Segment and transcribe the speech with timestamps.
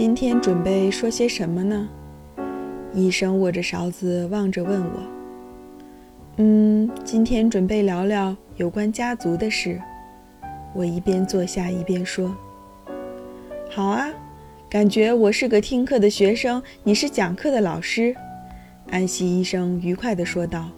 [0.00, 1.86] 今天准备说些什么呢？
[2.94, 5.02] 医生握着勺子望着问我。
[6.38, 9.78] 嗯，今天准备聊聊有关家族的事。
[10.74, 12.34] 我一边坐下一边说。
[13.68, 14.08] 好啊，
[14.70, 18.16] 感觉我是个听课的学生，你是讲课的老师。
[18.88, 20.70] 安西医生愉快地说道。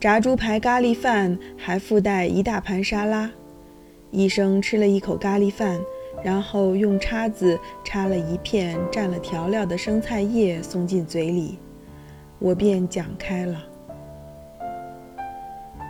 [0.00, 3.30] 炸猪排咖喱饭还附带一大盘沙拉。
[4.10, 5.78] 医生吃了一口咖喱饭。
[6.22, 11.58] 然后用叉子插了一片蘸了调料的生菜叶送进嘴里，
[12.38, 13.64] 我便讲开了。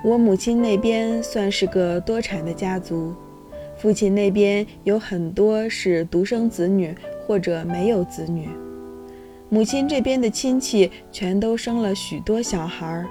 [0.02, 3.14] 我母亲那边算是个多产的家族，
[3.76, 6.94] 父亲那边有很多是独生子女
[7.26, 8.48] 或者没有子女。
[9.48, 13.08] 母亲这边的亲戚全都生了许多小孩儿，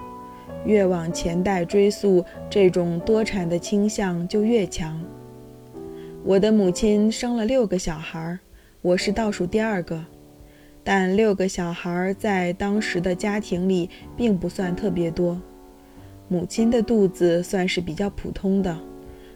[0.65, 4.99] 越往前代追溯，这种多产的倾向就越强。
[6.25, 8.37] 我的母亲生了六个小孩，
[8.81, 10.03] 我是倒数第二个。
[10.83, 15.39] 但六个小孩在当时的家庭里并不算特别多。
[16.27, 18.77] 母亲的肚子算是比较普通的。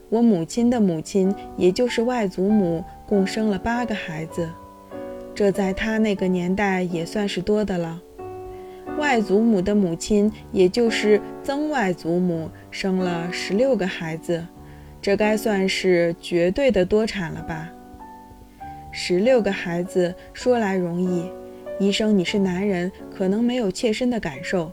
[0.09, 4.49] 我母亲的母亲，也就是外祖母，共生了八个孩子，
[5.33, 8.01] 这在她那个年代也算是多的了。
[8.97, 14.45] 外祖母的母亲，也就是曾外祖母，生了十六个孩子。
[15.03, 17.69] 这该算是绝对的多产了吧？
[18.89, 21.29] 十六个孩子说来容易，
[21.77, 24.71] 医生你是男人，可能没有切身的感受。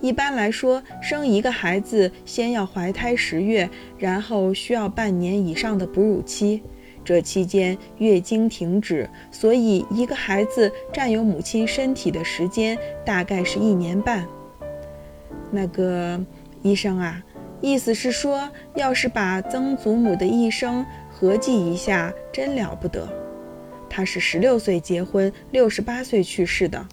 [0.00, 6.62] 一般来说，生一个孩子先要怀胎十月，然后需要半年以上的哺乳期，
[7.04, 14.26] 这期间月经停止，所以一个孩子占有母亲身体的时间大概是一年半。
[15.50, 16.18] 那个
[16.62, 17.22] 医生啊。
[17.60, 23.06] 意思是说，要是把曾祖母的一生合计一下，真了不得。
[23.88, 26.86] 她是十六岁结婚，六十八岁去世的。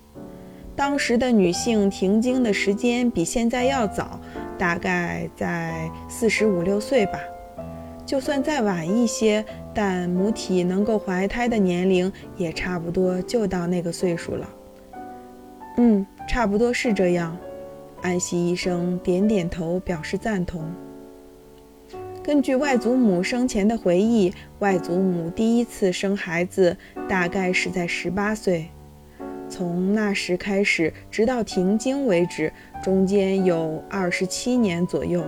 [0.76, 4.20] 当时的女性停经的时间比现在要早，
[4.58, 7.20] 大概在四十五六岁吧。
[8.06, 14.50] 就算再晚一些，但母体能够怀胎的年龄也差不多就到那个岁数了。
[15.78, 17.38] 嗯，差不多是这样。
[18.02, 20.64] 安西医生点点头，表示赞同。
[22.24, 26.76] 根据外祖母生前的回忆，外祖母第一次生孩子
[27.08, 28.68] 大概是在十八岁，
[29.50, 32.52] 从那时开始直到停经为止，
[32.84, 35.24] 中间有二十七年左右。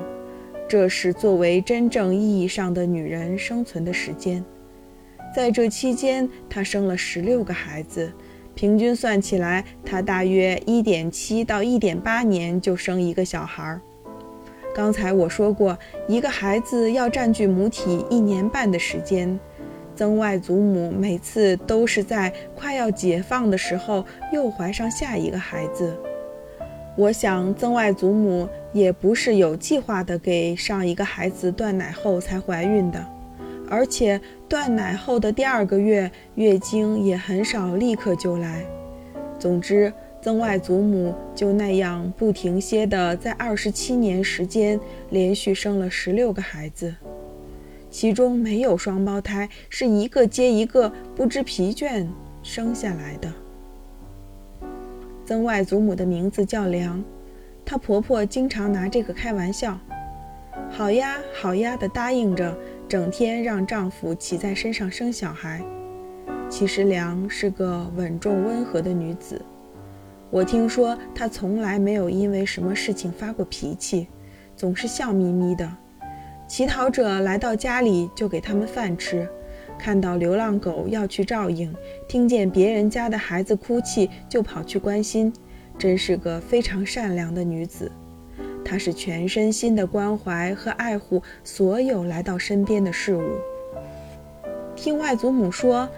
[0.67, 4.43] 这是作为真正意义上的女人生存的时间。
[5.33, 8.11] 在这期间，她生了十六个孩子。
[8.59, 13.79] 平均算起来，她大约一点七到一点八年就生一个小孩儿。
[14.75, 19.39] 刚才我说过，一个孩子要占据母体一年半的时间。
[19.95, 25.97] 曾外祖母每次都是在快要解放的时候又怀上下一个孩子。
[26.97, 33.05] 我想，曾外祖母也不是有计划的给上一个孩子断奶后才怀孕的。
[33.69, 34.19] 而且
[34.49, 38.65] 断奶后的第二个月，月经也很少立刻就来。
[39.37, 44.79] 总之，曾外祖母就那样不停歇的在二十七年时间
[45.11, 46.93] 连续生了十六个孩子，
[47.91, 52.07] 其中没有双胞胎，是一个接一个不知疲倦
[52.41, 53.31] 生下来的。
[55.25, 57.03] 曾外祖母的名字叫梁，
[57.63, 59.79] 她婆婆经常拿这个开玩笑。
[60.71, 62.57] 好呀，好呀的答应着。
[62.89, 65.63] 整天让丈夫骑在身上生小孩。
[66.49, 69.39] 其实梁是个稳重温和的女子，
[70.31, 74.07] 我听说她从来没有因为什么事情发过脾气，
[74.55, 75.71] 总是笑眯眯的。
[76.47, 79.29] 乞讨者来到家里就给他们饭吃，
[79.77, 81.71] 看到流浪狗要去照应，
[82.07, 85.31] 听见别人家的孩子哭泣就跑去关心，
[85.77, 87.91] 真是个非常善良的女子。
[88.69, 93.23] 她是全身心的关怀和爱护所有来到身边的事物。
[94.75, 95.89] 听外祖母说，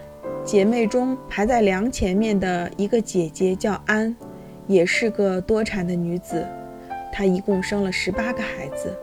[0.45, 4.15] 姐妹中排在梁前面的一个姐姐叫安，
[4.67, 6.47] 也是个多产的女子。
[7.11, 8.97] 她一共生了十八个孩子。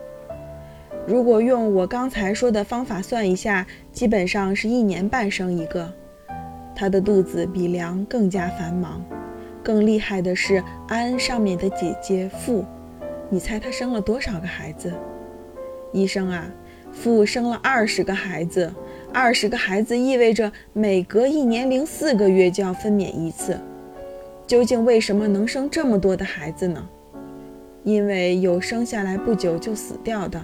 [1.07, 5.93] 如果用我刚才说的方法算一下，基本上是一年半生一个。
[6.75, 9.05] 她的肚子比梁更加繁忙。
[9.63, 12.65] 更厉害的是，安上面的姐姐富。
[13.31, 14.93] 你猜她生了多少个孩子？
[15.93, 16.51] 医生啊，
[16.93, 18.73] 父生了二十个孩子，
[19.13, 23.59] 二十个孩子意味着每隔一年零四个月就要分娩一次。
[24.47, 26.89] 究竟为什么能生这么多的孩子呢？
[27.85, 30.43] 因为有生下来不久就死掉的，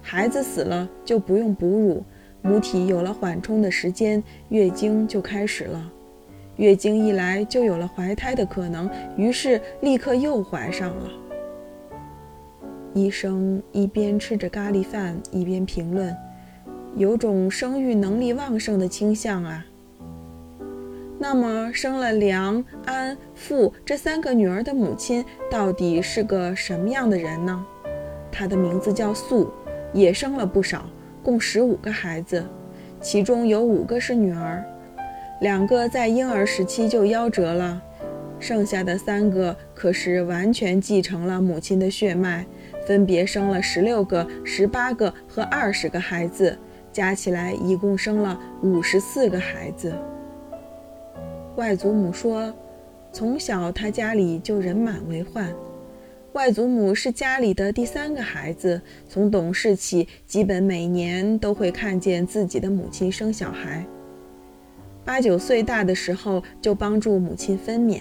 [0.00, 2.04] 孩子死了就不用哺乳，
[2.40, 5.92] 母体有了缓冲的时间，月经就开始了。
[6.56, 11.10] 月经一来，就有了怀胎的可能，于是立刻又怀上了。
[12.94, 16.14] 医生一边吃着咖喱饭，一边评论
[16.96, 19.64] ：“有种生育能力旺盛的倾向啊。”
[21.18, 27.64] 那么，生了梁、安、富这三个女儿的母亲，到底是个什么样的人呢？
[28.30, 29.50] 她的名字叫素，
[29.92, 30.84] 也生了不少，
[31.22, 32.44] 共十五个孩子，
[33.00, 34.64] 其中有五个是女儿。
[35.40, 37.80] 两个在婴儿时期就夭折了，
[38.38, 42.44] 剩下的三个可是完全继承了母亲的血脉，
[42.86, 46.58] 分别生了十六个、十八个和二十个孩子，
[46.92, 49.92] 加起来一共生了五十四个孩子。
[51.56, 52.52] 外祖母说，
[53.12, 55.52] 从小他家里就人满为患。
[56.32, 63.84] 外祖母是家里的第三个孩子，从懂事起，基本每年都会看见自己的母亲生小孩。
[65.04, 68.00] 八九岁大的时候，就帮助母亲分娩，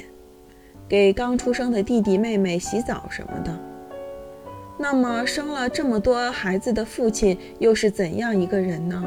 [0.88, 3.70] 给刚出生的弟弟妹妹洗澡什么的。
[4.77, 9.03] 那么，生了这么多孩子的父亲又是怎样一个人呢？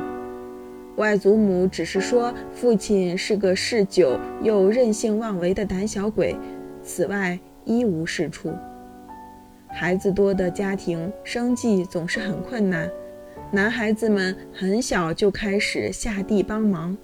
[0.96, 6.36] 外祖母只是说，父亲是个嗜酒又任性妄为的胆小鬼，
[6.82, 8.52] 此外一无是处。
[9.68, 12.88] 孩子多的家庭，生计总是很困难，
[13.50, 16.96] 男孩子们很小就开始下地帮忙。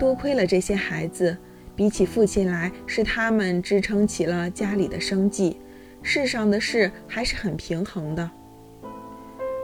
[0.00, 1.36] 多亏了这些孩子，
[1.76, 5.56] 比起父亲来，是他们支撑起了家里的生计。
[6.06, 8.30] 世上的事还是很平衡的。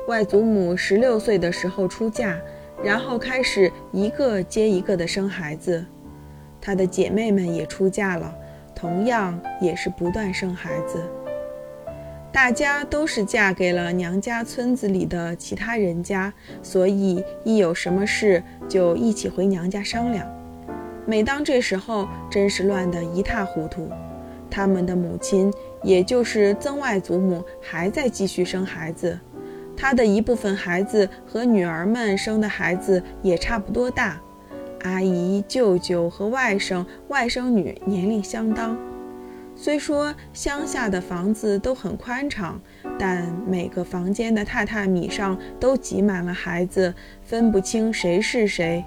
[0.08, 2.36] 外祖母十六岁的时候出嫁，
[2.82, 5.86] 然后开始一个接一个的生孩子。
[6.60, 8.34] 她的姐妹们也出嫁了，
[8.74, 11.00] 同样也是不断生孩子。
[12.32, 20.26] 大家都是嫁给了娘家村子里的其他人家，所以一有什么事就一起回娘家商量。
[21.06, 23.88] 每当这时候，真是乱得一塌糊涂。
[24.52, 25.50] 他们的母亲，
[25.82, 29.18] 也就是曾外祖母，还在继续生孩子。
[29.74, 34.20] 她的一部分孩子和女儿们生的孩子也差不多大，
[34.82, 38.76] 阿姨、舅舅和外甥、外甥女年龄相当。
[39.56, 42.60] 虽说乡下的房子都很宽敞，
[42.98, 48.84] 但每个房间的榻榻米上都挤满了孩子，分不清谁是谁。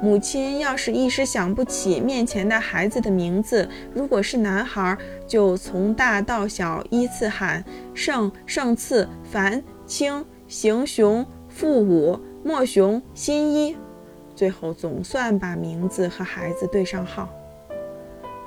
[0.00, 4.96] 母亲要是一时想不起面前的孩子的名字，如果是男孩，
[5.26, 7.64] 就从大到小依次喊
[7.94, 13.76] 盛、盛次、樊、清、行、雄、父、武、莫雄、新一，
[14.34, 17.28] 最后总算把名字和孩子对上号。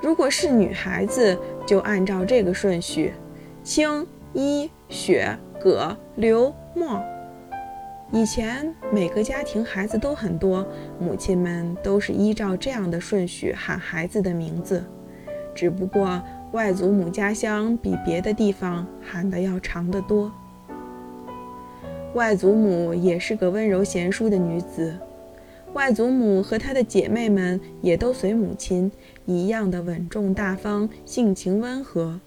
[0.02, 1.36] 如果是女孩子，
[1.66, 3.14] 就按照这个顺序：
[3.62, 7.02] 清、一、雪、葛、刘、莫。
[8.12, 10.66] 以前每个家庭孩子都很多，
[10.98, 14.84] 母亲们都是依照这样的顺序喊孩子的名字。
[15.54, 16.22] 只不过
[16.52, 20.32] 外祖母家乡比别的地方喊的要长得多。
[22.14, 24.96] 外祖母也是个温柔贤淑的女子。
[25.72, 28.90] 外祖母和她的姐妹们也都随母亲
[29.26, 32.20] 一样的稳重大方，性情温和。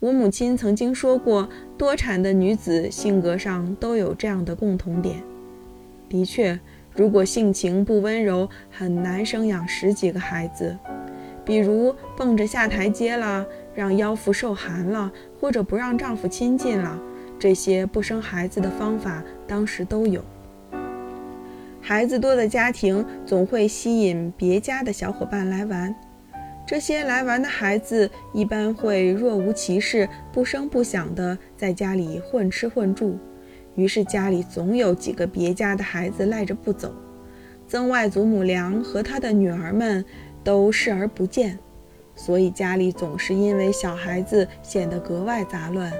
[0.00, 5.16] 我母亲曾经说过，多产的女子性格上都有这样的共同点。
[6.08, 6.58] 的确，
[6.94, 10.76] 如果性情不温柔，很难生养十几个孩子。
[11.44, 16.96] 比如蹦着下台阶了，让腰腹受寒了，或者不让丈夫亲近了，
[17.36, 20.22] 这些不生孩子的方法，当时都有。
[21.80, 25.92] 孩子多的家庭总会吸引别家的小伙伴来玩，
[26.68, 33.16] 这些来玩的孩子一般会若无其事、不声不响地在家里混吃混住，
[33.74, 36.92] 于是家里总有几个别家的孩子赖着不走。
[37.66, 40.04] 曾外祖母梁和他的女儿们
[40.44, 41.58] 都视而不见，
[42.14, 45.90] 所以家里总是因为小孩子显得格外杂乱。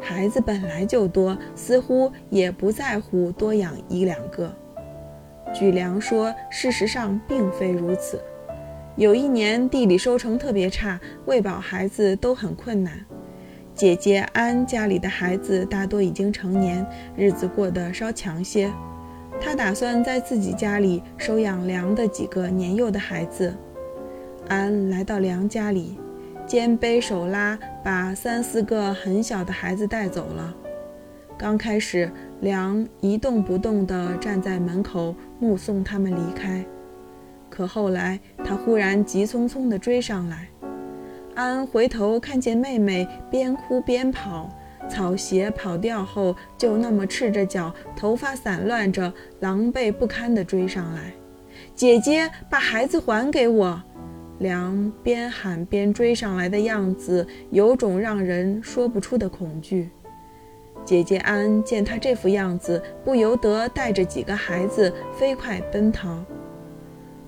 [0.00, 4.52] 孩子本来就多，似乎也不在乎多养一两个。
[5.54, 8.20] 据梁说，事实上并非如此。
[8.96, 12.92] 有一年地里收成特别差，喂饱孩子都很困难。
[13.74, 16.86] 姐姐安家里的孩子大多已经成年，
[17.16, 18.72] 日子过得稍强些。
[19.40, 23.52] 她打算在自己家里收养梁的几个年幼的孩子。
[24.46, 25.98] 安来到梁家里，
[26.46, 30.54] 肩背手拉，把三四个很小的孩子带走了。
[31.36, 32.08] 刚开始，
[32.42, 36.64] 梁一动不动地站在门口目送他们离开。
[37.50, 40.48] 可后来，他忽然急匆匆地追上来。
[41.34, 44.48] 安回头看见妹妹边哭边跑，
[44.88, 51.12] 草鞋跑掉后，就那么赤着脚，头发散乱着，狼狈不堪地追上来。
[51.74, 53.82] 姐姐，把孩子还给我！
[54.38, 59.88] 梁边喊边追上来的样子，有种让人说不出的恐惧。
[60.84, 66.22] 姐姐安见他这副样子，不由得带着几个孩子飞快奔逃。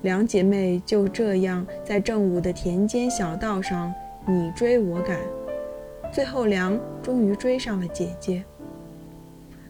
[0.03, 3.93] 两姐妹就这样在正午的田间小道上
[4.25, 5.19] 你追我赶，
[6.13, 8.43] 最后梁终于追上了姐姐。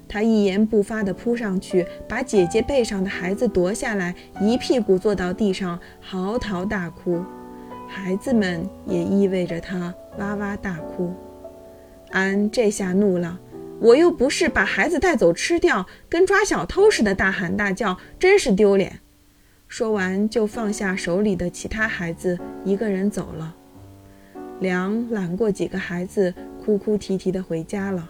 [0.10, 7.22] 她一言不发地扑上去，把姐姐背上的孩子夺下来，一屁股坐到地上，嚎啕大哭。
[7.88, 11.14] 孩子们也意味着他哇哇大哭。
[12.12, 13.40] 安这下怒了。
[13.80, 19.00] 我又不是把孩子带走吃掉，跟抓小偷似的，大喊大叫，真是丢脸。
[19.68, 23.54] 说完就放下手里的其他孩子，一个人走了。
[24.60, 26.34] 梁揽过几个孩子，
[26.64, 28.10] 哭哭啼啼地回家了。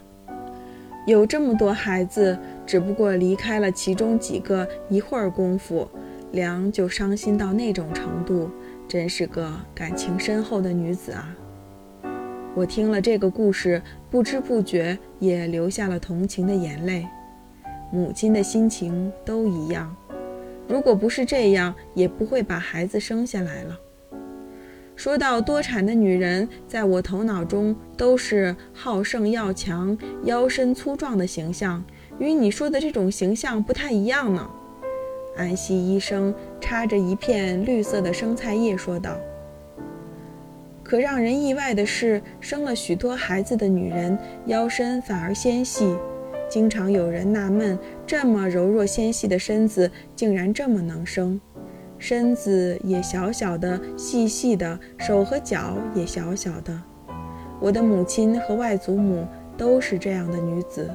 [1.06, 5.88] 有这么多孩子，只不过离开了其中几个一会儿功夫，
[6.32, 8.50] 梁就伤心到那种程度，
[8.88, 11.36] 真是个感情深厚的女子啊。
[12.54, 17.08] 我听了这个故事，不知不觉也流下了同情的眼泪。
[17.92, 19.96] 母亲的心情都一样，
[20.68, 23.80] 如果不是这样，也不会把孩子生下来了。
[24.96, 31.84] 说到多产的女人，在我头脑中都是好胜要强、腰身粗壮的形象，
[32.18, 34.50] 与你说的这种形象不太一样呢。
[35.38, 39.16] 安西医生插着一片绿色的生菜叶说道。
[40.84, 45.96] 可让人意外的是，生了许多孩子的女人腰身反而纤细。
[46.50, 51.40] 经常有人纳闷，这么柔弱纤细的身子竟然这么能生，
[51.98, 56.82] 身子也小小的、细细的，手和脚也小小的。
[57.60, 59.26] 我的母亲和外祖母
[59.58, 60.90] 都是这样的女子，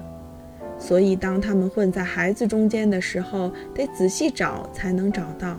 [0.78, 5.58] 所以当她们混在孩子中间的时候，得仔细找才能找到。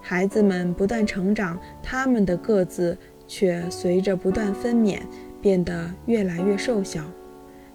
[0.00, 2.96] 孩子们不断成长，他们的个子。
[3.26, 4.98] 却随着不断分娩
[5.40, 7.02] 变得越来越瘦小，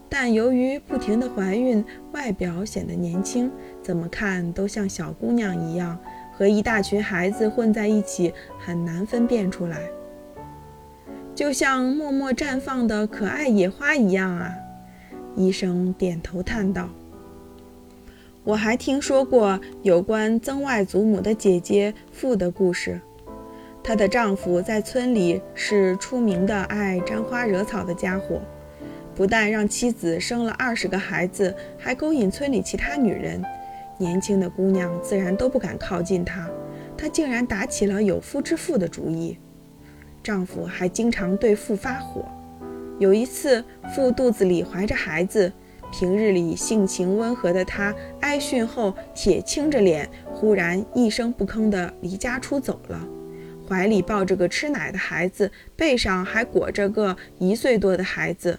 [0.09, 3.51] 但由于不停的怀孕，外表显得年轻，
[3.81, 5.97] 怎么看都像小姑娘一样，
[6.33, 9.83] 和一大群孩子混在一起很难分辨出来，
[11.35, 14.55] 就像默默绽放的可爱野花一样啊！
[15.35, 16.89] 医生点头叹道
[18.43, 22.99] ：“我还听说过有关曾外祖母的姐姐傅的故事。”
[23.83, 28.41] 她的丈夫在村里是出名的爱沾花惹草的家伙，
[29.19, 33.43] 不但让妻子生了二十个孩子，还勾引村里其他女人，
[33.97, 36.49] 年轻的姑娘自然都不敢靠近他。
[36.97, 39.37] 他竟然打起了有夫之妇的主意。
[40.23, 42.23] 丈夫还经常对妇发火。
[42.97, 43.61] 有一次，
[43.93, 45.51] 妇肚子里怀着孩子，
[45.91, 53.05] 平日里性情温和的她挨训后，铁青着脸，忽然一声不吭地离家出走了。
[53.67, 58.57] 怀里抱着个吃奶的孩子，背上还裹着个一岁多的孩子。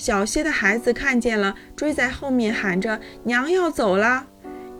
[0.00, 4.28] 小些的孩子看见了，追在后面喊着：“娘要走了！”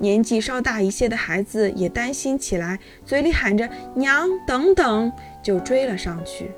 [0.01, 5.13] 年纪稍大一些的孩子也担心起来，嘴里喊着：“娘，等等！”
[5.45, 6.51] 就追了上去。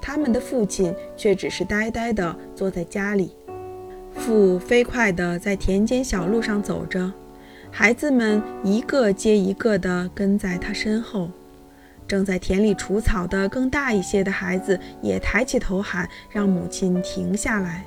[0.00, 3.34] 他们的父亲却只是呆呆地坐在家里。
[4.14, 7.12] 父飞快地在田间小路上走着，
[7.72, 11.28] 孩子们一个接一个地跟在他身后。
[12.06, 17.84] 正在田里除草的更大一些的孩子也抬起头喊：“让母亲停下来。”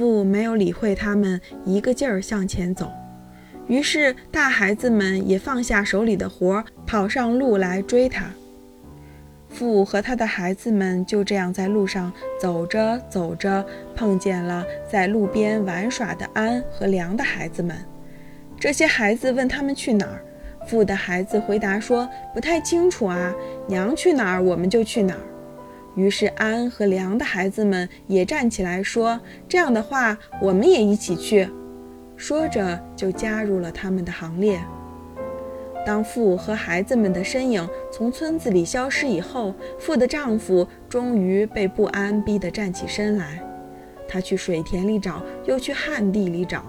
[0.00, 2.90] 父没有理会他们，一个劲儿向前走。
[3.66, 8.24] 于是大孩子们也放下手里的活，跑上路来追他。
[9.50, 13.62] 父和他的孩子们就这样在路上走着走着，
[13.94, 17.76] 碰见了在路边玩耍的安和梁的孩子们。
[18.58, 20.24] 这些孩子问他们去哪儿。
[20.66, 23.34] 父的孩子回答说：“不太清楚啊，
[23.68, 25.20] 娘去哪儿，我们就去哪儿。”
[26.00, 31.46] 于是安和梁的孩子们也站起来说：“这样的话，我们也一起去。”
[32.16, 34.58] 说着就加入了他们的行列。
[35.84, 43.42] 当父和孩子们的身影从村子里消失以后，父的丈夫终于被不安逼得站起身来。
[44.08, 46.64] 他去水田里找，又去旱地里找，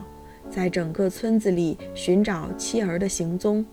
[0.50, 3.66] 在整个村子里寻找妻儿的行踪。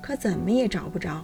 [0.00, 1.22] 可怎么也找不着，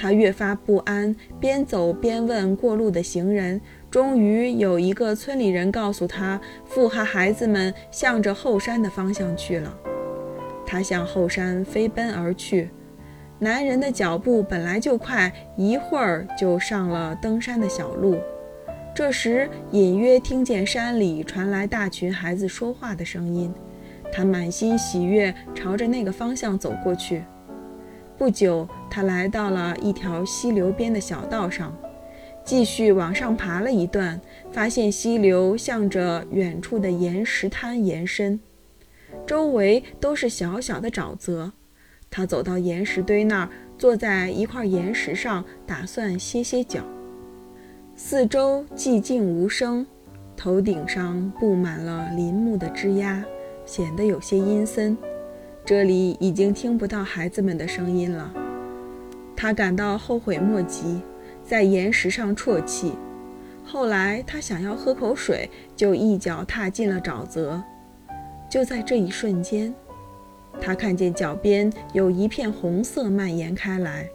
[0.00, 3.60] 他越发不安，边走边问过路的行人。
[3.90, 9.76] 终于有一个村里人告诉他，父和孩子们向着后山的方向去了。
[10.64, 12.70] 他向后山飞奔而去。
[13.38, 18.16] 男人的脚步本来就快，一会儿就上了登山的小路。
[18.94, 23.52] 这时，隐约听见山里传来大群孩子说话的声音。
[24.10, 27.22] 他满心喜悦，朝着那个方向走过去。
[28.20, 31.74] 不久，他来到了一条溪流边的小道上，
[32.44, 34.20] 继续往上爬了一段，
[34.52, 38.38] 发现溪流向着远处的岩石滩延伸，
[39.26, 41.50] 周围都是小小的沼泽。
[42.10, 43.48] 他走到岩石堆那儿，
[43.78, 46.82] 坐在一块岩石上，打算歇歇脚。
[47.96, 49.86] 四周寂静无声，
[50.36, 53.24] 头顶上布满了林木的枝桠，
[53.64, 54.94] 显得有些阴森。
[55.70, 58.34] 这里已经听不到孩子们的声音了。
[59.36, 61.00] 他感到后悔莫及，
[61.44, 62.94] 在岩石上啜泣。
[63.64, 67.62] 后来他想要喝口水，就一脚踏进了沼泽。
[68.50, 69.72] 就在这一瞬间，
[70.60, 74.08] 他看见脚边有一片红色蔓延开来。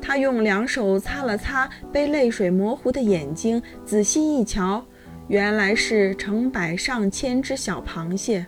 [0.00, 4.84] 他用两手擦了擦被泪水模糊的眼睛，仔细一瞧，
[5.26, 8.46] 原来是成百上千只小螃蟹。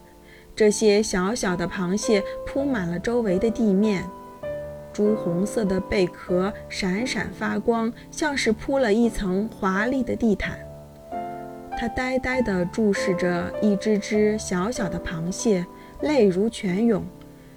[0.56, 4.02] 这些小小的螃蟹铺满了周围的地面，
[4.90, 10.58] 朱红色的贝壳闪闪发光，像是铺了一层华丽的地毯。
[11.78, 15.66] 他呆呆地注视着一只只小小的螃蟹，
[16.00, 17.04] 泪如泉涌。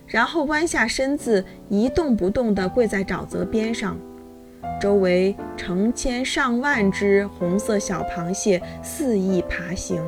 [0.06, 3.98] 然后弯下身子，一动不动地跪在沼泽边上，
[4.82, 10.04] 周围成千上万只红色小螃蟹肆意爬行。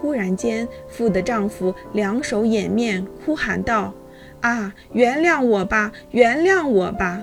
[0.00, 3.92] 忽然间，富的丈夫两手掩面，哭喊道
[4.40, 7.22] ：“啊，原谅我吧，原谅我吧！”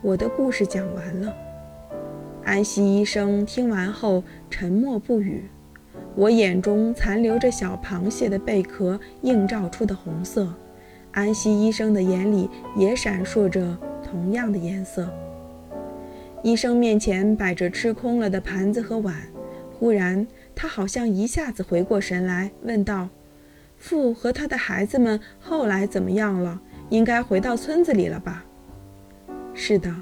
[0.00, 1.34] 我的故事讲完了。
[2.44, 5.44] 安西医生听完后沉默不语。
[6.14, 10.46] 我眼中残留着小螃蟹的贝壳映照出的红色，
[11.10, 15.08] 安西医生的眼里也闪烁着同样的颜色。
[16.42, 19.16] 医生面前摆着吃空了的盘子和碗，
[19.72, 23.08] 忽然他好像一下子回过神来，问道
[23.78, 26.60] ：“父和他的孩子们后来怎么样了？
[26.90, 28.44] 应该回到村子里了吧
[29.54, 29.94] ？”“是的。”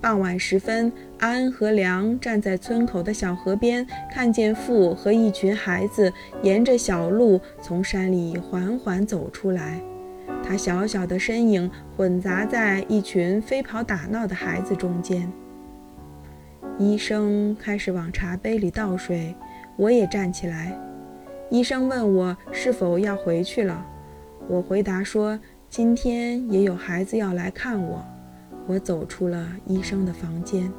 [0.00, 9.80] 傍晚时分，安和良站在村口的小河边，看见父和一群孩子沿着小路从山里缓缓走出来。
[10.44, 15.28] 他小小的身影混杂在一群飞跑打闹的孩子中间。
[16.78, 19.34] 医生开始往茶杯里倒水，
[19.78, 20.78] 我也站起来。
[21.48, 23.86] 医生问我是否要回去了，
[24.48, 25.38] 我回答说
[25.70, 28.04] ：“今天也有孩子要来看我。”
[28.68, 30.70] 我走出了医生的房间。